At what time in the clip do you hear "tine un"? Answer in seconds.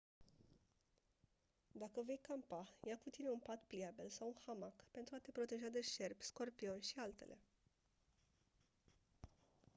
3.09-3.37